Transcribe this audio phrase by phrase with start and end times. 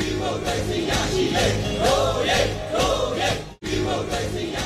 [0.00, 4.59] ဒီမိုကရေစီရရှိရေးရိုးရေးရိုးရေးဒီမိုကရေစီရ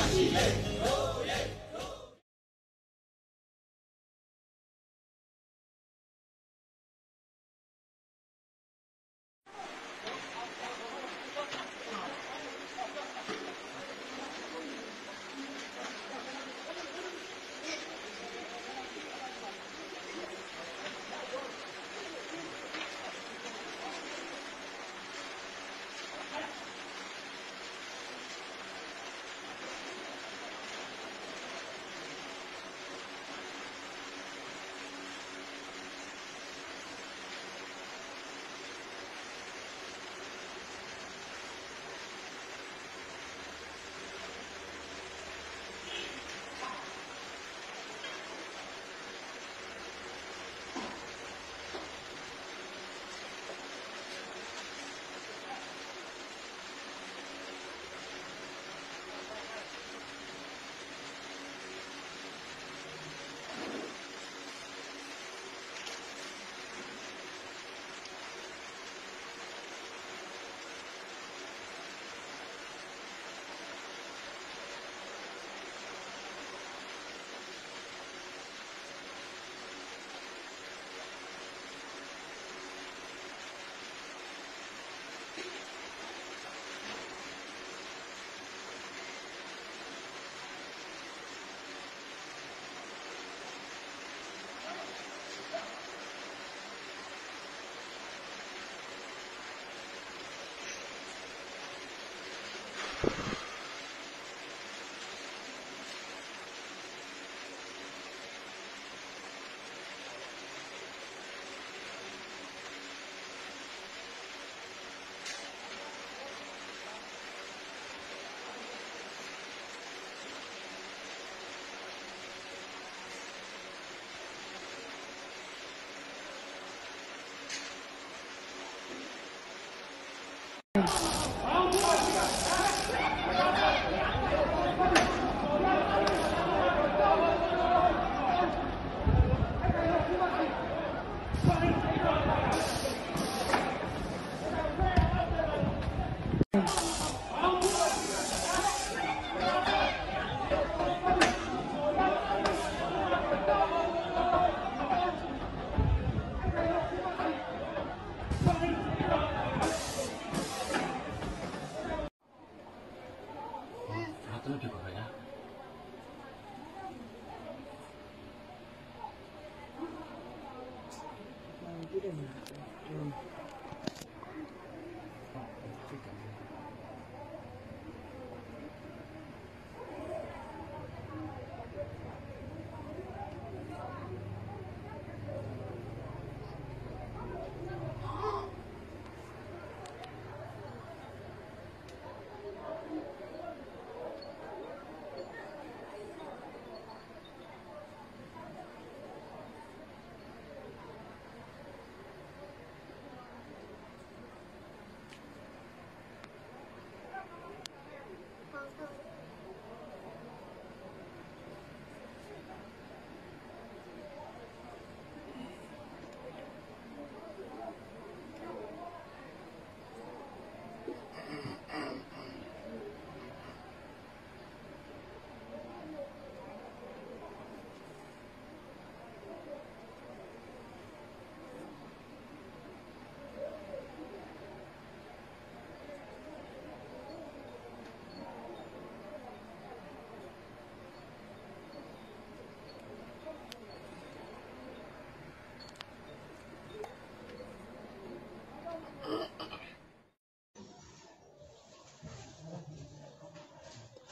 [172.11, 173.34] 嗯。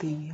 [0.03, 0.33] Tình!